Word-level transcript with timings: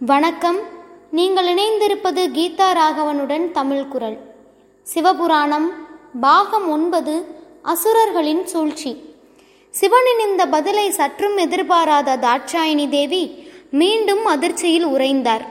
வணக்கம். 0.00 0.58
நீங்கள் 1.10 1.46
இணைந்திருப்பது 1.46 2.22
கீதா 2.36 2.66
ராகவனுடன் 2.78 3.50
தமிழ் 3.50 3.86
குரல். 3.88 4.16
சிவபுராணம் 4.86 5.68
பாகம் 6.20 6.70
ஒன்பது 6.70 7.14
அசுரர்களின் 7.62 8.44
சூழ்ச்சி. 8.44 8.92
சிவனின் 9.70 10.20
இந்த 10.28 10.46
பதிலை 10.46 10.90
சற்றும் 10.90 11.36
எதிர்பாராத 11.36 12.16
தாட்சாயினி 12.16 12.88
தேவி 12.88 13.44
மீண்டும் 13.70 14.24
அதிர்ச்சியில் 14.24 14.86
உறைந்தார். 14.86 15.44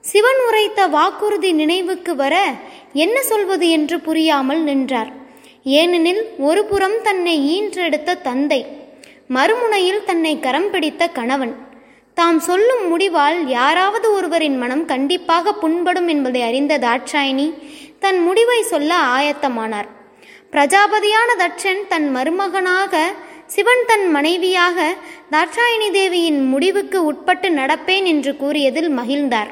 சிவன் 0.00 0.40
உரைத்த 0.48 0.86
வாக்குறுதி 0.86 1.52
நினைவுக்கு 1.52 2.16
வர 2.16 2.36
என்ன 2.92 3.22
சொல்வது 3.22 3.70
என்று 3.70 4.00
புரியாமல் 4.00 4.60
நின்றார். 4.60 5.12
ஏனெனில் 5.62 6.22
ஒரு 6.38 6.64
புறம் 6.64 7.02
தன்னை 7.02 7.36
ஈன்றெடுத்த 7.56 8.20
தந்தை 8.20 8.66
மறுமுனையில் 9.28 10.04
தன்னை 10.04 10.40
கரம் 10.40 10.70
பிடித்த 10.70 11.08
கணவன். 11.08 11.67
தாம் 12.18 12.38
சொல்லும் 12.46 12.84
முடிவால் 12.90 13.38
யாராவது 13.56 14.06
ஒருவரின் 14.16 14.56
மனம் 14.60 14.84
கண்டிப்பாக 14.92 15.52
புண்படும் 15.62 16.08
என்பதை 16.12 16.40
அறிந்த 16.46 16.78
தாட்சாயினி 16.84 17.46
தன் 18.02 18.18
முடிவை 18.26 18.58
சொல்ல 18.70 18.90
ஆயத்தமானார். 19.16 19.88
பிரஜாபதியான 20.52 21.30
தட்சன் 21.42 21.82
தன் 21.92 22.06
மருமகனாக 22.16 23.02
சிவன் 23.54 23.84
தன் 23.90 24.06
மனைவியாக 24.14 24.88
தாட்சாயினி 25.34 25.88
தேவியின் 25.98 26.40
முடிவுக்கு 26.52 27.00
உட்பட்டு 27.10 27.50
நடப்பேன் 27.60 28.06
என்று 28.12 28.32
கூறியதில் 28.42 28.90
மகிழ்ந்தார். 28.98 29.50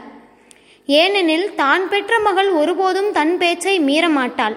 ஏனெனில் 0.88 1.48
தான் 1.62 1.85
பெற்ற 1.93 2.19
மகள் 2.29 2.51
ஒருபோதும் 2.60 3.10
தன் 3.19 3.35
பேச்சை 3.43 3.74
மீறமாட்டாள். 3.88 4.57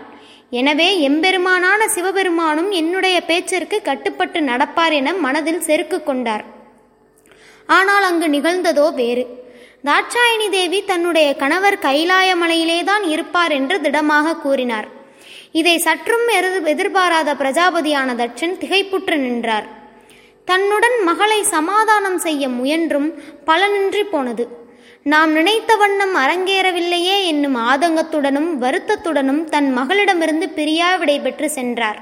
எனவே 0.59 0.89
எம்பெருமானான 1.09 1.81
சிவபெருமானும் 1.95 2.71
என்னுடைய 2.81 3.17
பேச்சிற்கு 3.31 3.79
கட்டுப்பட்டு 3.89 4.41
நடப்பார் 4.51 4.95
என 5.01 5.13
மனதில் 5.25 5.65
செருக்கு 5.67 5.99
கொண்டார். 6.03 6.45
ஆனால் 7.77 8.05
அங்கு 8.09 8.27
நிகழ்ந்ததோ 8.27 8.85
வேறு. 8.93 9.25
தாட்சாயணி 9.87 10.47
தேவி 10.49 10.79
தன்னுடைய 10.91 11.27
கணவர் 11.41 11.77
கைலாய 11.81 12.29
மலையிலேதான் 12.43 13.03
இருப்பார் 13.15 13.53
என்று 13.57 13.75
திடமாக 13.81 14.35
கூறினார். 14.35 14.87
இதை 15.51 15.75
சற்றும் 15.77 16.27
எதிர்பாராத 16.71 17.29
பிரஜாபதியான 17.33 18.15
தட்சன் 18.21 18.57
திகைப்புற்று 18.63 19.17
நின்றார். 19.17 19.67
தன்னுடன் 20.47 20.97
மகளை 21.03 21.39
சமாதானம் 21.55 22.17
செய்ய 22.17 22.43
முயன்றும் 22.49 23.09
பலனின்றி 23.47 24.03
போனது. 24.13 24.45
நாம் 25.03 25.31
நினைத்த 25.31 25.71
வண்ணம் 25.75 26.15
அரங்கேறவில்லையே 26.15 27.17
என்னும் 27.25 27.57
ஆதங்கத்துடனும் 27.69 28.49
வருத்தத்துடனும் 28.63 29.43
தன் 29.53 29.69
மகளிடமிருந்து 29.77 30.47
பிரியா 30.57 30.89
விடைபெற்று 30.95 31.49
சென்றார். 31.57 31.99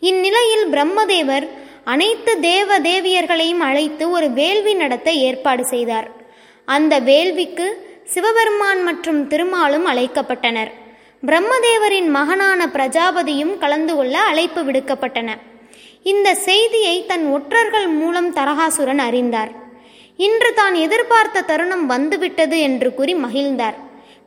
இந்நிலையில் 0.00 0.66
பிரம்மதேவர் 0.70 1.46
அனைத்து 1.84 2.40
தேவ 2.40 2.80
தேவியர்களையும் 2.80 3.62
அழைத்து 3.68 4.10
ஒரு 4.10 4.30
வேள்வி 4.30 4.74
நடத்த 4.74 5.12
ஏற்பாடு 5.12 5.64
செய்தார். 5.64 6.10
அந்த 6.64 7.00
வேள்விக்கு 7.00 7.66
சிவபெருமான் 8.04 8.82
மற்றும் 8.82 9.26
திருமாலும் 9.26 9.86
அழைக்கப்பட்டனர். 9.86 10.70
பிரம்மதேவரின் 11.26 12.08
மகனான 12.08 12.66
பிரஜாபதியும் 12.66 13.58
கலந்து 13.58 13.94
கொள்ள 13.94 14.18
அழைப்பு 14.18 14.62
விடுக்கப்பட்டன. 14.62 15.30
இந்த 16.02 16.34
செய்தியை 16.34 17.06
தன் 17.06 17.26
ஒற்றர்கள் 17.26 17.86
மூலம் 17.86 18.34
தரகாசுரன் 18.34 19.02
அறிந்தார். 19.08 19.52
இன்று 20.16 20.54
தான் 20.54 20.74
எதிர்பார்த்த 20.74 21.40
தருணம் 21.40 21.86
வந்துவிட்டது 21.86 22.60
என்று 22.60 22.94
கூறி 22.94 23.14
மகிழ்ந்தார். 23.14 23.74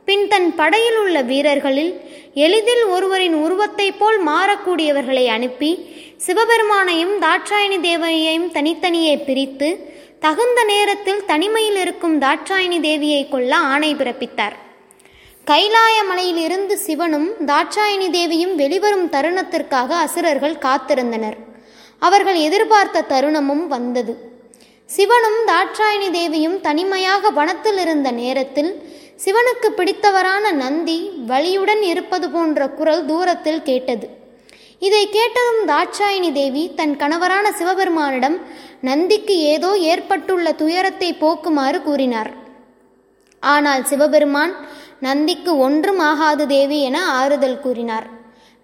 பின் 0.06 0.28
தன் 0.28 0.54
படையில் 0.54 0.98
உள்ள 0.98 1.22
வீரர்களில் 1.22 2.00
எளிதில் 2.34 2.84
ஒருவரின் 2.84 3.34
உருவத்தைப் 3.34 3.98
போல் 3.98 4.26
மாறக்கூடியவர்களை 4.26 5.26
அனுப்பி 5.26 5.70
சிவபெருமானையும் 6.26 7.14
தாட்சாயணி 7.20 7.80
தேவியையும் 7.80 8.50
தனித்தனியே 8.50 9.16
பிரித்து 9.18 9.94
தகுந்த 10.20 10.64
நேரத்தில் 10.64 11.24
தனிமையில் 11.24 11.76
இருக்கும் 11.76 12.20
தாட்சாயணி 12.20 12.78
தேவியை 12.80 13.28
கொல்ல 13.28 13.56
ஆணை 13.56 13.94
பிறப்பித்தார். 13.94 14.56
கைலாய 15.46 15.96
மலையிலிருந்து 16.08 16.78
சிவனும் 16.78 17.28
தாட்சாயணி 17.46 18.10
தேவியும் 18.10 18.54
வெளிவரும் 18.56 19.10
தருணத்திற்காக 19.10 19.88
அசுரர்கள் 19.88 20.54
காத்திருந்தனர். 20.54 21.36
அவர்கள் 21.98 22.34
எதிர்பார்த்த 22.34 23.04
தருணமும் 23.08 23.66
வந்தது. 23.66 24.35
சிவனும் 24.94 25.38
தாட்சாயணி 25.48 26.08
தேவியும் 26.16 26.58
தனிமையாக 26.66 27.30
வனத்தில் 27.38 27.78
இருந்த 27.84 28.08
நேரத்தில் 28.20 28.70
சிவனுக்கு 29.24 29.68
பிடித்தவரான 29.78 30.44
நந்தி 30.62 30.98
வலியுடன் 31.30 31.82
இருப்பது 31.92 32.26
போன்ற 32.34 32.68
குரல் 32.78 33.02
தூரத்தில் 33.10 33.64
கேட்டது. 33.68 34.06
இதை 34.86 35.02
கேட்டதும் 35.16 35.60
தாட்சாயணி 35.70 36.30
தேவி 36.38 36.64
தன் 36.78 36.94
கணவரான 37.02 37.46
சிவபெருமானிடம் 37.58 38.36
நந்திக்கு 38.88 39.36
ஏதோ 39.52 39.70
ஏற்பட்டுள்ள 39.92 40.52
துயரத்தை 40.62 41.10
போக்குமாறு 41.22 41.80
கூறினார். 41.88 42.32
ஆனால் 43.42 43.84
சிவபெருமான் 43.90 44.54
நந்திக்கு 45.06 45.52
ஒன்றும் 45.66 46.02
ஆகாது 46.10 46.46
தேவி 46.56 46.78
என 46.90 46.98
ஆறுதல் 47.20 47.62
கூறினார். 47.64 48.06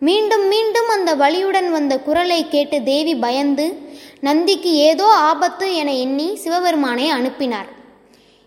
மீண்டும் 0.07 0.45
மீண்டும் 0.53 0.89
அந்த 0.89 1.11
வழியுடன் 1.15 1.69
வந்த 1.71 1.95
குரலை 1.99 2.39
கேட்டு 2.49 2.83
தேவி 2.83 3.15
பயந்து 3.25 3.67
நந்திக்கு 4.21 4.71
ஏதோ 4.89 5.07
ஆபத்து 5.31 5.67
என 5.81 5.91
எண்ணி 5.95 6.27
சிவபெருமானை 6.37 7.07
அனுப்பினார். 7.09 7.69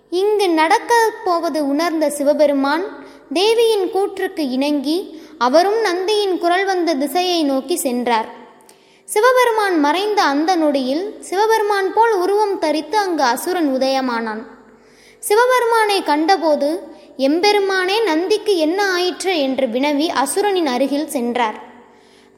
இங்கு 0.09 0.47
நடக்கப் 0.49 1.21
போவது 1.25 1.59
உணர்ந்த 1.67 2.09
சிவபெருமான் 2.09 2.85
தேவியின் 3.33 3.85
கூற்றுக்கு 3.93 4.43
இணங்கி 4.57 4.97
அவரும் 5.37 5.79
நந்தியின் 5.81 6.35
குரல் 6.39 6.65
வந்த 6.65 6.93
திசையை 6.93 7.43
நோக்கி 7.43 7.77
சென்றார். 7.85 8.29
சிவபெருமான் 9.09 9.79
மறைந்த 9.79 10.19
அந்த 10.33 10.51
நொடியில் 10.55 11.05
சிவபெருமான் 11.29 11.89
போல் 11.93 12.15
உருவம் 12.23 12.59
தரித்து 12.59 12.97
அங்கு 12.97 13.23
அசுரன் 13.23 13.71
உதயமானான். 13.77 14.43
சிவபெருமானை 15.23 16.03
கண்டபோது 16.03 16.69
எம்பெருமானே 17.17 18.03
நந்திக்கு 18.03 18.57
என்ன 18.57 18.91
ஆயிற்று? 18.91 19.39
என்று 19.39 19.67
வினவி 19.67 20.07
அசுரனின் 20.07 20.65
அருகில் 20.65 21.07
சென்றார். 21.07 21.59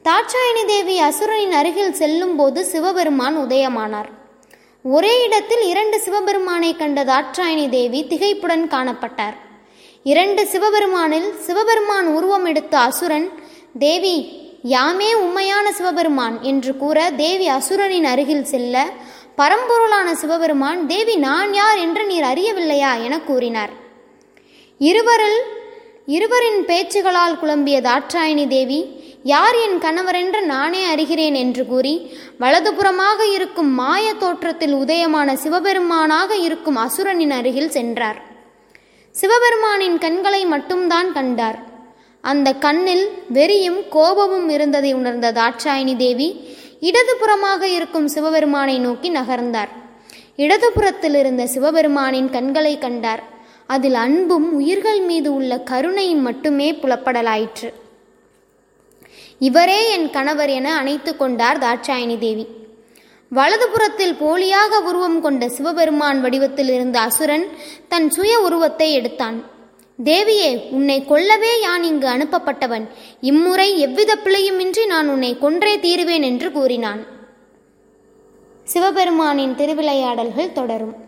தாட்சாயணி 0.04 0.64
தேவி 0.66 1.00
அசுரனின் 1.00 1.52
அருகில் 1.52 1.92
செல்லும்போது 1.92 2.64
சிவபெருமான் 2.64 3.38
உதயமானார். 3.38 4.08
ஒரே 4.82 5.22
இடத்தில் 5.22 5.62
இரண்டு 5.62 6.00
சிவபெருமானை 6.00 6.76
கண்ட 6.76 7.04
தாட்சாயணி 7.04 7.68
தேவி 7.68 8.04
திகைப்புடன் 8.04 8.66
காணப்பட்டார். 8.66 9.34
இரண்டு 10.02 10.46
சிவபெருமானில் 10.46 11.38
சிவபெருமான் 11.38 12.06
உருவம் 12.06 12.44
எடுத்த 12.44 12.78
அசுரன் 12.78 13.30
தேவி 13.78 14.46
யாமே 14.62 15.14
உண்மையான 15.14 15.72
சிவபெருமான் 15.72 16.42
என்று 16.42 16.76
கூற 16.76 17.10
தேவி 17.10 17.48
அசுரனின் 17.48 18.04
அருகில் 18.04 18.44
செல்ல 18.44 18.88
பரம்பொருளான 19.38 20.12
சிவபெருமான் 20.12 20.86
தேவி 20.86 21.16
நான் 21.16 21.54
யார் 21.54 21.78
என்று 21.78 22.06
நீர் 22.06 22.24
அறியவில்லையா? 22.24 23.04
என 23.04 23.20
கூறினார். 23.20 23.86
இருவரில் 24.80 25.40
இருவரின் 26.06 26.60
பேச்சுகளால் 26.64 27.38
குழம்பிய 27.38 27.76
தாட்சாயணி 27.80 28.46
தேவி 28.48 28.78
யார் 29.22 29.54
என் 29.54 29.78
கணவரென்று 29.78 30.40
நானே 30.40 30.94
அறிகிறேன் 30.94 31.34
என்று 31.34 31.66
கூறி 31.66 31.94
வலதுபுறமாக 32.40 33.20
இருக்கும் 33.34 33.70
மாய 33.80 34.14
தோற்றத்தில் 34.14 34.74
உதயமான 34.74 35.34
சிவபெருமானாக 35.44 36.30
இருக்கும் 36.34 36.76
அசுரனின் 36.76 37.30
அருகில் 37.30 37.70
சென்றார். 37.70 38.20
சிவபெருமானின் 39.14 39.98
கண்களை 39.98 40.44
மட்டும்தான் 40.44 41.12
கண்டார். 41.12 41.58
அந்த 42.20 42.52
கண்ணில் 42.52 43.04
வெறியும் 43.32 43.80
கோபமும் 43.88 44.48
இருந்ததை 44.48 44.92
உணர்ந்த 44.92 45.32
தாட்சாயணி 45.32 45.96
தேவி 45.96 46.28
இடதுபுறமாக 46.80 47.62
இருக்கும் 47.62 48.08
சிவபெருமானை 48.08 48.78
நோக்கி 48.78 49.10
நகர்ந்தார். 49.10 49.68
இடதுபுறத்தில் 50.36 51.14
இருந்த 51.14 51.46
சிவபெருமானின் 51.54 52.30
கண்களை 52.30 52.78
கண்டார். 52.78 53.24
அதில் 53.68 53.94
அன்பும் 53.94 54.54
உயிர்கள் 54.54 55.00
மீது 55.00 55.34
உள்ள 55.34 55.62
கருணையும் 55.70 56.22
மட்டுமே 56.28 56.72
புலப்படலாயிற்று. 56.72 57.72
இவரே 59.38 59.90
என் 59.90 60.10
கணவர் 60.10 60.48
என 60.48 60.76
அணைத்து 60.76 61.16
கொண்டார் 61.16 61.58
தாட்சாயணி 61.58 62.18
தேவி. 62.18 62.46
வலதுபுறத்தில் 63.32 64.14
போலியாக 64.20 64.80
உருவம் 64.82 65.20
கொண்ட 65.20 65.48
சிவபெருமான் 65.48 66.20
வடிவத்தில் 66.20 66.68
இருந்த 66.68 67.00
அசுரன் 67.00 67.46
தன் 67.88 68.10
சுய 68.10 68.38
உருவத்தை 68.38 68.92
எடுத்தான். 68.92 69.44
தேவியே 70.04 70.70
உன்னை 70.70 71.04
கொல்லவே 71.08 71.60
யான் 71.60 71.82
இங்கு 71.82 72.08
அனுப்பப்பட்டவன். 72.08 72.86
இம்முறை 73.20 73.80
எவ்வித 73.80 74.18
பிழையுமின்றி 74.24 74.86
நான் 74.86 75.08
உன்னை 75.08 75.36
கொன்றே 75.42 75.80
தீருவேன் 75.80 76.22
என்று 76.22 76.52
கூறினான். 76.52 77.02
சிவபெருமானின் 78.64 79.54
திருவிளையாடல்கள் 79.54 80.52
தொடரும். 80.52 81.07